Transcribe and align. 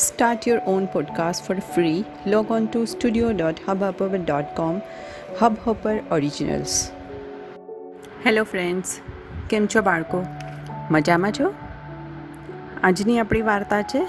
Start 0.00 0.46
your 0.46 0.60
own 0.66 0.88
podcast 0.88 1.42
for 1.42 1.54
free. 1.74 2.04
Log 2.26 2.50
on 2.50 2.64
to 2.68 2.80
studio.hubhopper.com. 2.86 4.82
Hubhopper 5.40 5.94
Originals. 6.10 6.74
Hello 8.26 8.42
friends 8.44 8.90
કેમ 9.50 9.66
છો 9.66 9.82
બાળકો 9.82 10.18
મજામાં 10.90 11.32
છો 11.32 11.54
આજની 12.82 13.18
આપણી 13.18 13.42
વાર્તા 13.42 13.82
છે, 13.82 14.02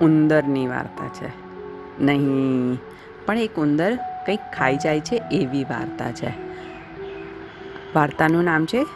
ઉંદરની 0.00 0.66
વાર્તા 0.66 1.08
છે 1.08 1.30
નહીં, 2.00 2.76
પણ 3.26 3.38
એક 3.38 3.56
ઉંદર 3.58 3.92
કંઈક 4.26 4.40
ખાઈ 4.58 4.76
જાય 4.76 5.00
છે 5.00 5.16
એવી 5.32 5.64
વાર્તા 5.64 6.10
છે 6.12 6.32
વાર્તાનું 7.94 8.44
નામ 8.44 8.66
છે, 8.66 8.86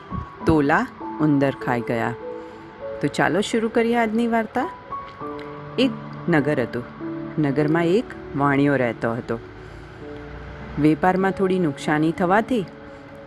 તોલા 0.46 0.86
ઉંદર 1.20 1.52
ખાઈ 1.66 1.80
ગયા 1.80 2.12
તો 3.00 3.06
ચાલો 3.08 3.40
શરૂ 3.40 3.68
કરીએ 3.68 3.96
આજની 3.96 4.26
વાર્તા 4.26 4.66
એક 5.78 5.90
નગર 6.28 6.62
હતું. 6.62 6.84
નગરમાં 7.38 7.86
એક 7.86 8.04
વાણિયો 8.36 8.76
રહેતો 8.76 9.12
હતો. 9.12 9.38
વેપારમાં 10.80 11.30
થોડી 11.30 11.58
નુકસાની 11.58 12.12
થવાથી 12.12 12.64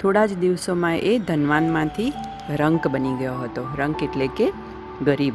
થોડા 0.01 0.25
જ 0.25 0.37
દિવસોમાં 0.37 0.97
એ 0.97 1.19
ધનવાનમાંથી 1.19 2.13
રંક 2.49 2.87
બની 2.87 3.17
ગયો 3.17 3.33
હતો. 3.33 3.67
રંક 3.77 4.03
એટલે 4.03 4.27
કે 4.27 4.51
ગરીબ. 5.05 5.33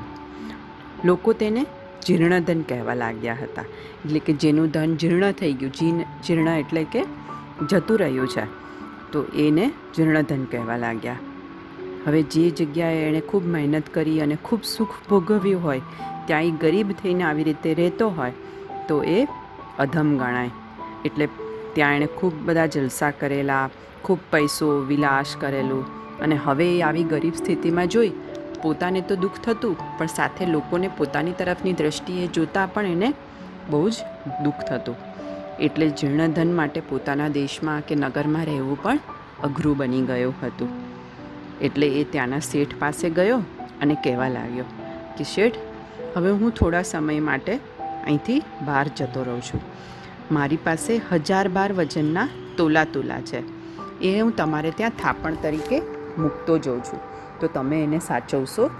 લોકો 1.04 1.32
તેને 1.32 1.66
જીર્ણધન 2.06 2.60
કહેવા 2.60 2.94
લાગ્યા 2.94 3.34
હતા. 3.34 3.62
એટલે 4.04 4.18
કે 4.18 4.32
જેનું 4.32 4.66
ધન 4.66 4.96
જીર્ણ 4.96 5.32
થઈ 5.32 5.52
ગયું. 5.52 5.72
જીન, 5.72 6.00
જીર્ણ 6.00 6.48
એટલે 6.48 6.84
કે 6.84 7.04
જતું 7.70 7.98
રહ્યું 7.98 8.28
છે. 8.28 8.44
તો 9.12 9.24
એને 9.24 9.72
જીર્ણધન 9.94 10.44
કહેવા 10.44 10.76
લાગ્યા. 10.76 11.16
હવે 12.06 12.22
જે 12.22 12.50
જગ્યાએ 12.50 13.00
એણે 13.08 13.20
ખૂબ 13.20 13.46
મહેનત 13.46 13.88
કરી 13.94 14.20
અને 14.20 14.36
ખૂબ 14.44 14.62
સુખ 14.64 14.94
ભોગવ્યું 15.08 15.62
હોય 15.62 15.80
ત્યાં 16.26 16.42
એ 16.42 16.50
ગરીબ 16.50 16.92
થઈને 16.92 17.24
આવી 17.24 17.42
રીતે 17.42 17.74
રહેતો 17.74 18.08
હોય, 18.08 18.32
તો 18.88 19.02
એ 19.02 19.26
અધમ 19.78 20.16
ગણાય. 20.18 20.50
એટલે 21.04 21.28
ત્યાં 21.74 21.94
એણે 21.94 22.06
ખૂબ 22.06 22.32
બધા 22.44 22.66
જલસા 22.66 23.10
કરેલા, 23.10 23.70
ખૂબ 24.04 24.18
પૈસો 24.30 24.68
વિલાસ 24.80 25.36
કરેલું 25.40 25.84
અને 26.20 26.36
હવે 26.36 26.78
એ 26.78 26.82
આવી 26.82 27.04
ગરીબ 27.04 27.34
સ્થિતિમાં 27.34 27.88
જોઈ, 27.88 28.12
પોતાને 28.62 29.00
તો 29.00 29.16
દુઃખ 29.16 29.38
થતું, 29.44 29.76
પણ 29.98 30.06
સાથે 30.06 30.46
લોકોને 30.46 30.88
પોતાની 30.88 31.32
તરફની 31.32 31.72
દ્રષ્ટિએ 31.72 32.26
જોતાં 32.26 32.74
પણ 32.74 32.84
એને 32.86 33.12
બહુ 33.70 33.90
જ 33.90 33.94
દુઃખ 34.44 34.64
થતું. 34.68 34.96
એટલે 35.60 35.88
જીર્ણધન 35.88 36.52
માટે 36.52 36.80
પોતાના 36.80 37.28
દેશમાં 37.28 37.80
કે 37.80 37.94
નગરમાં 37.94 38.44
રહેવું 38.44 38.82
પણ 38.82 38.98
અઘરું 39.44 39.76
બની 39.76 40.02
ગયું 40.02 40.34
હતું. 40.42 40.85
એટલે 41.62 41.88
એ 41.88 42.04
ત્યાંના 42.04 42.38
શેઠ 42.38 42.74
પાસે 42.78 43.10
ગયો 43.10 43.38
અને 43.82 43.94
કહેવા 43.94 44.28
લાગ્યો 44.28 44.64
કે 45.18 45.24
શેઠ, 45.24 45.54
હવે 46.16 46.30
હું 46.30 46.50
થોડા 46.50 46.82
સમય 46.82 47.20
માટે 47.20 47.58
અહીંથી 48.04 48.42
બહાર 48.64 48.88
જતો 48.88 49.22
રહું 49.22 49.42
છું. 49.42 49.60
મારી 50.32 50.56
પાસે 50.56 51.00
હજાર 51.12 51.48
બાર 51.48 51.72
વજનના 51.72 52.28
તોલા 52.56 52.84
તોલા 52.84 53.20
છે. 53.20 53.42
એ 54.00 54.20
હું 54.20 54.36
તમારે 54.36 54.70
ત્યાં 54.70 54.90
થાપણ 54.90 55.34
તરીકે 55.42 55.80
મૂકતો 56.18 56.58
જોઉં 56.58 56.80
છું. 56.80 57.00
તો 57.40 57.46
તમે 57.46 57.84
એને 57.84 57.98
સાચવશો? 57.98 58.70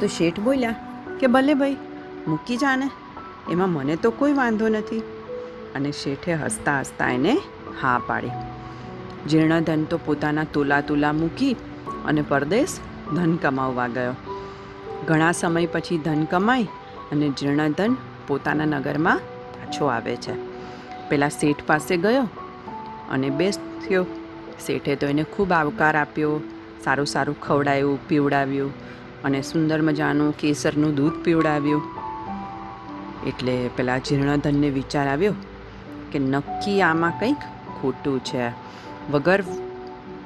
તો 0.00 0.06
શેઠ 0.06 0.40
બોલ્યા 0.40 0.74
કે 1.20 1.26
ભલે 1.26 1.54
ભાઈ, 1.54 1.76
મૂકી 2.28 2.56
જાને 2.56 2.90
એમાં 3.50 3.70
મને 3.70 3.96
તો 3.96 4.10
કોઈ 4.10 4.32
વાંધો 4.32 4.68
નથી. 4.68 5.02
અને 5.74 5.92
શેઠે 5.92 6.34
હસતા 6.34 6.80
હસતા 6.80 7.08
એને 7.08 7.40
હા 7.82 8.00
પાડી. 8.06 8.28
જીર્ણધન 9.28 9.84
તો 9.84 9.98
પોતાના 9.98 10.44
તોલા 10.44 10.80
તોલા 10.80 11.12
મૂકી 11.12 11.56
અને 12.04 12.22
પરદેશ 12.22 12.78
ધન 13.14 13.36
કમાવવા 13.36 13.88
ગયો. 13.88 14.14
ઘણા 15.06 15.32
સમય 15.32 15.66
પછી 15.66 15.98
ધન 15.98 16.24
કમાઈ 16.24 16.62
અને 17.12 17.28
જીર્ણધન 17.28 17.96
પોતાના 18.28 18.64
નગરમાં 18.64 19.20
પાછો 19.54 19.86
આવે 19.86 20.16
છે. 20.16 20.34
પેલા 21.08 21.28
શેઠ 21.28 21.62
પાસે 21.66 21.96
ગયો 21.96 22.22
અને 23.10 23.30
બેસ્યો 23.30 24.06
શેઠે 24.66 24.96
તો 24.96 25.06
એને 25.06 25.22
ખૂબ 25.22 25.52
આવકાર 25.52 25.96
આપ્યો, 25.96 26.40
સારું 26.84 27.06
સારું 27.06 27.40
ખવડાવ્યું 27.40 28.08
પીવડાવ્યું 28.08 28.72
અને 29.24 29.42
સુંદર 29.42 29.82
મજાનું 29.82 30.36
કેસરનું 30.36 30.94
દૂધ 30.94 31.12
પીવડાવ્યું. 31.12 31.82
એટલે 33.26 33.70
પેલા 33.76 33.98
જીર્ણધનને 33.98 34.70
વિચાર 34.70 35.08
આવ્યો 35.08 35.34
કે 36.12 36.18
નક્કી 36.18 36.82
આમાં 36.82 37.20
કંઈક 37.20 37.36
ખોટું 37.82 38.20
છે. 38.24 38.48
વગર 39.10 39.42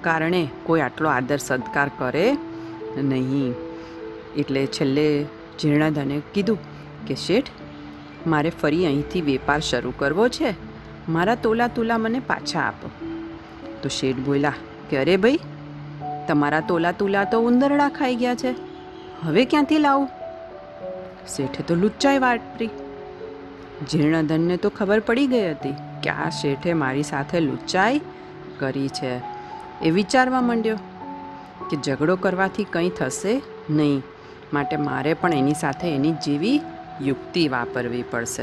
કારણે 0.01 0.49
કોઈ 0.63 0.81
આટલો 0.81 1.09
આદર 1.09 1.37
સત્કાર 1.37 1.91
કરે 1.99 2.37
નહીં. 2.97 3.55
એટલે 4.37 4.67
છેલ્લે 4.67 5.25
જીર્ણધને 5.61 6.23
કીધું 6.35 6.59
કે, 7.07 7.15
શેઠ, 7.15 7.47
મારે 8.27 8.51
ફરી 8.51 8.87
અહીંથી 8.87 9.21
વેપાર 9.21 9.61
શરૂ 9.61 9.93
કરવો 9.97 10.29
છે. 10.29 10.55
મારા 11.09 11.35
તોલા 11.35 11.67
તુલા 11.67 11.99
મને 11.99 12.21
પાછા 12.21 12.61
આપો. 12.61 12.91
તો 13.83 13.89
શેઠ 13.89 14.17
બોલ્યા, 14.17 14.53
કે 14.91 14.99
અરે 14.99 15.17
ભાઈ, 15.17 15.39
તમારા 16.29 16.61
તોલા 16.61 16.93
તુલા 16.93 17.25
તો 17.25 17.41
ઉંદરડા 17.41 17.89
ખાઈ 17.89 18.17
ગયા 18.17 18.35
છે. 18.35 18.55
હવે 19.23 19.45
ક્યાંથી 19.45 19.79
લાવું? 19.79 20.09
શેઠે 21.37 21.63
તો 21.63 21.75
લુચ્ચાઈ 21.75 22.19
વાપરી. 22.19 22.71
જીર્ણધનને 23.91 24.57
તો 24.57 24.71
ખબર 24.71 25.01
પડી 25.01 25.27
ગઈ 25.27 25.51
હતી 25.51 25.75
કે 26.03 26.11
આ 26.11 26.29
શેઠે 26.29 26.73
મારી 26.73 27.03
સાથે 27.03 27.41
લુચ્ચાઈ 27.41 28.01
કરી 28.59 28.89
છે. 28.89 29.13
એ 29.83 29.91
વિચારવા 29.91 30.41
માંડ્યો 30.41 30.77
કે 31.71 31.77
ઝઘડો 31.77 32.17
કરવાથી 32.17 32.65
કંઈ 32.65 32.91
થશે 32.91 33.43
નહીં. 33.71 34.03
માટે 34.53 34.77
મારે 34.77 35.15
પણ 35.15 35.33
એની 35.33 35.55
સાથે 35.55 35.95
એની 35.95 36.13
જેવી 36.13 36.61
યુક્તિ 37.03 37.49
વાપરવી 37.49 38.03
પડશે. 38.03 38.43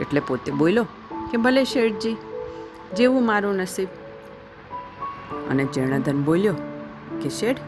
એટલે 0.00 0.20
પોતે 0.20 0.52
બોલ્યો 0.52 0.86
કે 1.30 1.36
ભલે 1.36 1.64
શેઠજી, 1.64 2.16
જેવું 2.96 3.26
મારું 3.26 3.56
નસીબ. 3.56 3.88
અને 5.50 5.64
જીર્ણધન 5.64 6.22
બોલ્યો 6.22 6.54
કે 7.22 7.28
શેઠ, 7.28 7.60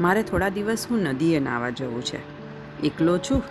મારે 0.00 0.22
થોડા 0.22 0.48
દિવસ 0.48 0.86
હું 0.90 0.98
નદીએ 0.98 1.38
નાવા 1.40 1.70
જવું 1.70 2.04
છે. 2.04 2.20
એકલો 2.80 3.18
છું, 3.18 3.42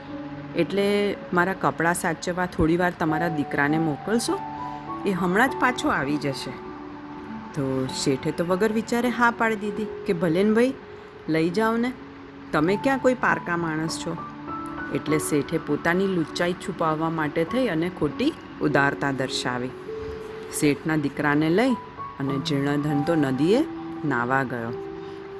એટલે 0.55 1.15
મારા 1.33 1.55
કપડાં 1.61 1.93
સાચવવા 1.93 2.45
થોડી 2.45 2.77
વાર 2.77 2.93
તમારા 2.99 3.27
દીકરાને 3.27 3.79
મોકલશો? 3.79 4.39
એ 5.05 5.11
હમણાં 5.11 5.49
જ 5.49 5.53
પાછો 5.59 5.89
આવી 5.89 6.17
જશે. 6.17 6.64
તો 7.55 7.87
શેઠે 7.87 8.31
તો 8.31 8.43
વગર 8.43 8.71
વિચારે 8.71 9.09
હા 9.09 9.31
પાડી 9.31 9.55
દીધી 9.55 9.85
કે 10.07 10.13
ભલે 10.13 10.43
ભાઈ, 10.53 10.73
લઈ 11.27 11.49
જાઓ 11.49 11.77
ને. 11.77 11.91
તમે 12.51 12.75
ક્યાં 12.75 12.99
કોઈ 12.99 13.13
પારકા 13.13 13.57
માણસ 13.57 13.99
છો? 13.99 14.17
એટલે 14.93 15.19
શેઠે 15.19 15.57
પોતાની 15.57 16.07
લુચ્ચાઈ 16.07 16.53
છુપાવવા 16.53 17.09
માટે 17.09 17.43
થઈ 17.43 17.67
અને 17.67 17.89
ખોટી 17.89 18.31
ઉદારતા 18.61 19.11
દર્શાવી. 19.11 19.69
શેઠના 20.59 20.95
દીકરાને 20.95 21.49
લઈ 21.49 21.73
અને 22.19 22.35
જીર્ણધન 22.37 23.03
તો 23.03 23.15
નદીએ 23.15 23.61
નાવા 24.05 24.43
ગયો. 24.43 24.73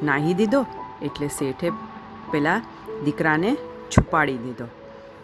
નાહી 0.03 0.33
દીધો 0.33 0.65
એટલે 1.01 1.27
શેઠે 1.27 1.71
પેલા 2.31 2.61
દીકરાને 3.05 3.51
છુપાડી 3.89 4.37
દીધો 4.37 4.67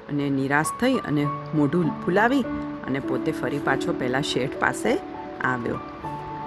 અને 0.10 0.30
નિરાશ 0.30 0.74
થઈ 0.80 0.98
અને 0.98 1.24
મોઢું 1.56 1.90
ફૂલાવી 2.06 2.44
અને 2.88 3.00
પોતે 3.00 3.32
ફરી 3.32 3.60
પાછો 3.60 3.94
પહેલાં 3.94 4.24
શેઠ 4.24 4.60
પાસે 4.60 5.00
આવ્યો. 5.44 5.80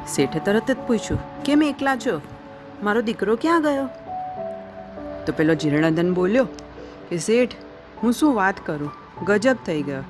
શેઠે 0.08 0.38
તરત 0.38 0.70
જ 0.70 0.76
પૂછ્યું, 0.86 1.42
કેમ 1.42 1.62
એકલા 1.62 1.96
છો? 1.96 2.20
મારો 2.82 3.02
દીકરો 3.02 3.36
ક્યાં 3.36 3.62
ગયો? 3.62 3.88
તો 5.26 5.32
પેલો 5.36 5.54
જીર્ણધન 5.54 6.14
બોલ્યો 6.14 6.44
કે, 7.08 7.18
શેઠ, 7.18 7.54
હું 8.02 8.12
શું 8.12 8.34
વાત 8.34 8.54
કરું? 8.66 8.90
ગજબ 9.24 9.56
થઈ 9.66 9.82
ગયો. 9.82 10.02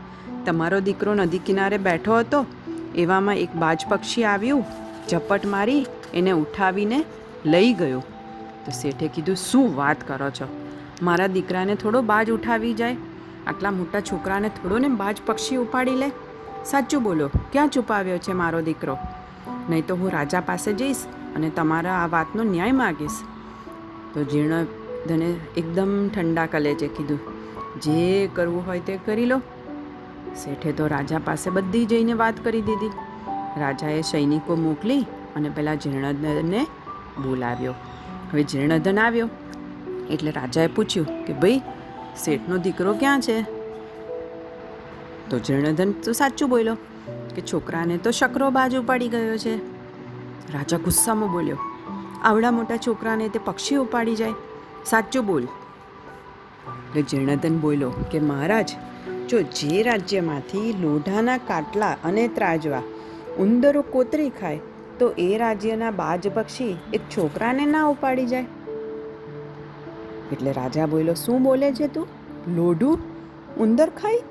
તમારો 0.47 0.81
દીકરો 0.81 1.15
નદી 1.15 1.39
કિનારે 1.39 1.79
બેઠો 1.79 2.19
હતો. 2.19 2.47
એવામાં 2.95 3.37
એક 3.37 3.55
બાજ 3.55 3.87
પક્ષી 3.89 4.25
આવ્યું, 4.25 4.65
ઝપટ 5.11 5.47
મારી, 5.47 5.87
એને 6.15 6.31
ઉઠાવીને 6.31 7.05
લઈ 7.47 7.73
ગયો. 7.73 8.01
તો 8.65 8.71
શેઠે 8.71 9.09
કીધું, 9.09 9.37
શું 9.37 9.77
વાત 9.77 10.09
કરો 10.09 10.31
છો? 10.31 10.49
મારા 11.03 11.27
દીકરાને 11.27 11.75
થોડો 11.75 12.03
બાજ 12.03 12.31
ઉઠાવી 12.31 12.75
જાય. 12.75 12.97
આટલા 13.47 13.71
મોટા 13.71 14.01
છોકરાને 14.01 14.49
થોડો 14.49 14.79
ને 14.79 14.89
બાજ 14.89 15.17
પક્ષી 15.27 15.57
ઉપાડી 15.57 15.91
લે. 15.91 16.09
સાચું 16.65 17.03
બોલો, 17.03 17.29
ક્યાં 17.29 17.69
છુપાવ્યો 17.69 18.19
છે 18.19 18.33
મારો 18.33 18.61
દીકરો? 18.61 18.99
નહીં 19.71 19.87
તો 19.87 19.97
હું 19.97 20.11
રાજા 20.11 20.41
પાસે 20.41 20.73
જઈશ 20.73 21.05
અને 21.37 21.51
તમારા 21.51 21.93
આ 21.93 22.07
વાતનો 22.07 22.43
ન્યાય 22.43 22.73
માગીશ. 22.73 23.11
તો 24.15 24.25
જીર્ણધને 24.25 25.35
એકદમ 25.57 26.09
ઠંડા 26.09 26.47
કલેજે 26.47 26.87
કીધું, 26.87 27.19
જે 27.81 28.29
કરવું 28.35 28.67
હોય 28.67 28.81
તે 28.81 28.99
કરી 29.07 29.25
લો. 29.25 29.39
શેઠે 30.37 30.73
તો 30.73 30.87
રાજા 30.87 31.19
પાસે 31.19 31.51
બધી 31.51 31.85
જઈને 31.85 32.13
વાત 32.13 32.45
કરી 32.45 32.63
દીધી. 32.63 32.91
રાજાએ 33.61 34.01
સૈનિકો 34.03 34.57
મોકલી 34.57 35.01
અને 35.37 35.49
પહેલાં 35.49 35.81
જીર્ણધનને 35.81 36.67
બોલાવ્યો. 37.23 37.73
હવે 38.33 38.43
જીર્ણધન 38.43 38.99
આવ્યો. 38.99 39.29
એટલે 40.11 40.31
રાજાએ 40.31 40.67
પૂછ્યું 40.67 41.25
કે, 41.25 41.33
ભાઈ, 41.33 41.61
શેઠનો 42.25 42.57
દીકરો 42.57 42.93
ક્યાં 42.93 43.21
છે? 43.21 43.43
તો 45.31 45.39
જીર્ણધન 45.39 45.93
તો 45.93 46.13
સાચું 46.13 46.49
બોલ્યો 46.49 46.77
કે 47.35 47.43
છોકરાને 47.43 47.97
તો 47.99 48.11
શકરો 48.11 48.51
બાજુ 48.51 48.83
પડી 48.83 49.09
ગયો 49.09 49.39
છે. 49.39 49.55
રાજા 50.53 50.79
ગુસ્સામાં 50.79 51.33
બોલ્યો, 51.33 51.59
આવડા 52.23 52.51
મોટા 52.51 52.77
છોકરાને 52.77 53.29
તે 53.29 53.41
પક્ષી 53.45 53.77
ઉપાડી 53.77 54.15
જાય. 54.15 54.33
સાચું 54.87 55.27
બોલ. 55.27 55.43
એટલે 55.43 57.03
જીર્ણધન 57.03 57.59
બોલ્યો 57.59 57.91
કે, 58.11 58.21
મહારાજ, 58.21 58.75
જો 59.29 59.43
જે 59.43 59.83
રાજ્યમાંથી 59.83 60.73
લોઢાના 60.81 61.37
કાટલા 61.37 61.97
અને 62.05 62.29
ત્રાજવા 62.29 62.83
ઉંદરો 63.39 63.83
કોતરી 63.83 64.31
ખાય, 64.31 64.61
તો 64.99 65.09
એ 65.19 65.31
રાજ્યના 65.39 65.91
બાજ 65.91 66.29
પક્ષી 66.35 66.77
એક 66.93 67.09
છોકરાને 67.17 67.65
ના 67.67 67.87
ઉપાડી 67.87 68.27
જાય. 68.27 68.47
એટલે 70.33 70.53
રાજા 70.53 70.87
બોલ્યો, 70.87 71.15
શું 71.15 71.43
બોલે 71.43 71.73
છે 71.73 71.89
તું? 71.89 72.07
લોઢું? 72.57 72.99
ઉંદર 73.57 73.89
ખાઈ 73.91 74.23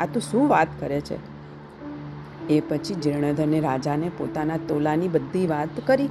આ 0.00 0.06
તું 0.06 0.22
શું 0.22 0.48
વાત 0.48 0.68
કરે 0.80 1.00
છે? 1.00 1.37
એ 2.48 2.60
પછી 2.60 2.94
જીર્ણધને 2.94 3.60
રાજાને 3.60 4.08
પોતાના 4.18 4.58
તોલાની 4.68 5.08
બધી 5.08 5.46
વાત 5.46 5.80
કરી 5.86 6.10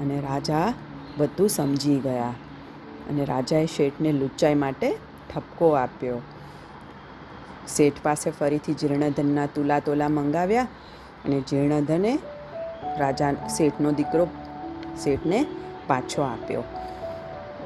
અને 0.00 0.20
રાજા 0.20 0.66
બધું 1.18 1.48
સમજી 1.48 1.98
ગયા 1.98 2.32
અને 3.10 3.24
રાજાએ 3.24 3.66
શેઠને 3.66 4.12
લુચ્ચાઈ 4.12 4.54
માટે 4.54 4.88
ઠપકો 5.30 5.70
આપ્યો. 5.74 6.18
શેઠ 7.68 8.00
પાસે 8.02 8.30
ફરીથી 8.30 8.74
જીર્ણધનના 8.74 9.46
તુલા 9.46 9.80
તોલા 9.80 10.08
મંગાવ્યા 10.08 10.68
અને 11.24 11.38
જીર્ણધને 11.40 12.12
રાજા 12.98 13.32
શેઠનો 13.48 13.92
દીકરો 13.92 14.28
શેઠને 15.04 15.46
પાછો 15.86 16.22
આપ્યો. 16.22 16.64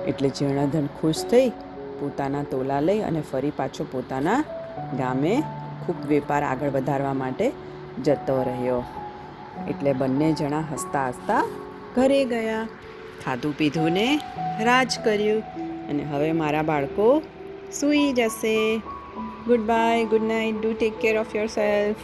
એટલે 0.06 0.28
જીર્ણધન 0.28 0.86
ખુશ 1.00 1.24
થઈ 1.24 1.48
પોતાના 2.00 2.42
તોલા 2.42 2.80
લઈ 2.80 3.00
અને 3.00 3.20
ફરી 3.20 3.50
પાછો 3.50 3.84
પોતાના 3.84 4.38
ગામે 4.98 5.34
ખૂબ 5.86 6.06
વેપાર 6.08 6.42
આગળ 6.42 6.70
વધારવા 6.70 7.12
માટે 7.12 7.52
જતો 8.02 8.42
રહ્યો. 8.42 8.84
એટલે 9.68 9.92
બંને 9.92 10.32
જણા 10.32 10.60
હસતા 10.60 11.08
હસતા 11.08 11.44
ઘરે 11.96 12.24
ગયા. 12.24 12.68
ખાધું 13.24 13.56
પીધું 13.56 13.90
ને 13.90 14.20
રાજ 14.60 14.98
કર્યું. 15.04 15.42
અને 15.88 16.02
હવે 16.02 16.32
મારા 16.32 16.62
બાળકો 16.62 17.22
સૂઈ 17.80 18.12
જશે. 18.12 18.80
Good 19.46 19.60
bye 19.60 20.04
good 20.04 20.22
night 20.22 20.54
do 20.60 20.72
take 20.72 20.98
care 20.98 21.18
of 21.18 21.36
yourself 21.46 21.96